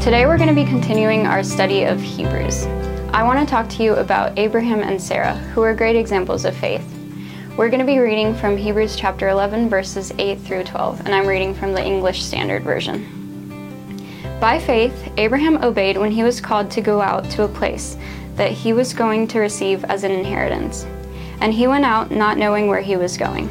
[0.00, 2.66] Today we're going to be continuing our study of Hebrews.
[3.12, 6.56] I want to talk to you about Abraham and Sarah, who are great examples of
[6.56, 6.86] faith.
[7.56, 11.26] We're going to be reading from Hebrews chapter 11, verses 8 through 12, and I'm
[11.26, 13.98] reading from the English Standard Version.
[14.40, 17.96] By faith, Abraham obeyed when he was called to go out to a place
[18.36, 20.84] that he was going to receive as an inheritance.
[21.40, 23.50] And he went out not knowing where he was going.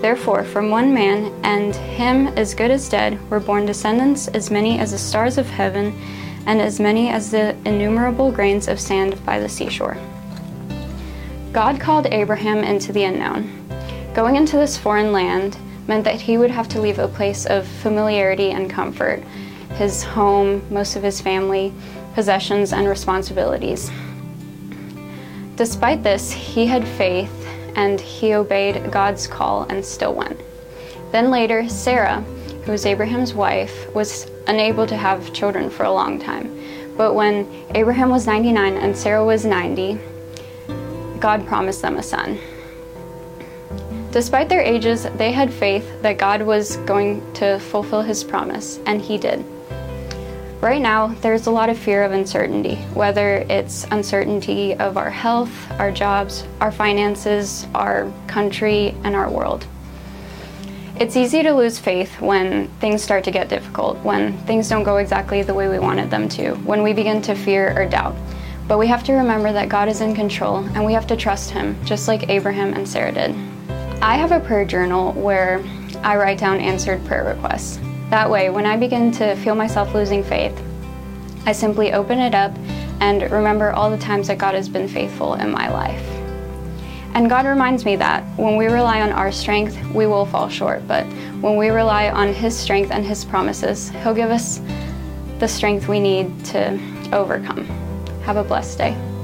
[0.00, 4.78] Therefore, from one man, and him as good as dead, were born descendants as many
[4.78, 5.92] as the stars of heaven
[6.46, 9.96] and as many as the innumerable grains of sand by the seashore.
[11.52, 13.50] God called Abraham into the unknown.
[14.14, 15.56] Going into this foreign land
[15.88, 19.22] meant that he would have to leave a place of familiarity and comfort
[19.74, 21.72] his home, most of his family,
[22.14, 23.90] possessions, and responsibilities.
[25.56, 27.47] Despite this, he had faith
[27.78, 30.40] and he obeyed God's call and still went.
[31.12, 32.22] Then later, Sarah,
[32.64, 36.60] who was Abraham's wife, was unable to have children for a long time.
[36.96, 39.96] But when Abraham was 99 and Sarah was 90,
[41.20, 42.40] God promised them a son.
[44.10, 49.00] Despite their ages, they had faith that God was going to fulfill his promise, and
[49.00, 49.44] he did.
[50.60, 55.52] Right now, there's a lot of fear of uncertainty, whether it's uncertainty of our health,
[55.78, 59.64] our jobs, our finances, our country, and our world.
[60.98, 64.96] It's easy to lose faith when things start to get difficult, when things don't go
[64.96, 68.16] exactly the way we wanted them to, when we begin to fear or doubt.
[68.66, 71.50] But we have to remember that God is in control and we have to trust
[71.50, 73.30] Him, just like Abraham and Sarah did.
[74.02, 75.62] I have a prayer journal where
[76.02, 77.78] I write down answered prayer requests.
[78.10, 80.58] That way, when I begin to feel myself losing faith,
[81.44, 82.52] I simply open it up
[83.00, 86.02] and remember all the times that God has been faithful in my life.
[87.14, 90.86] And God reminds me that when we rely on our strength, we will fall short.
[90.88, 91.04] But
[91.40, 94.60] when we rely on His strength and His promises, He'll give us
[95.38, 96.80] the strength we need to
[97.12, 97.64] overcome.
[98.22, 99.17] Have a blessed day.